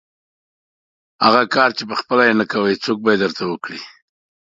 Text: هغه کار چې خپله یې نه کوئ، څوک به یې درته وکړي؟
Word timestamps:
هغه 1.25 1.43
کار 1.55 1.69
چې 1.77 1.83
خپله 2.01 2.23
یې 2.27 2.33
نه 2.39 2.45
کوئ، 2.51 2.73
څوک 2.85 2.97
به 3.03 3.09
یې 3.13 3.17
درته 3.23 3.43
وکړي؟ 3.47 3.79